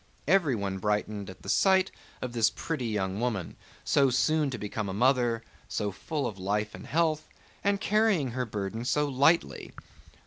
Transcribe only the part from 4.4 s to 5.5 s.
to become a mother,